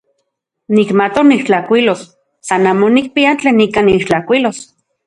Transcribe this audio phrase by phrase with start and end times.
[0.77, 2.03] Nikmatok nitlajkuilos,
[2.51, 4.61] san amo nikpia tlen ika nitlajkuilos.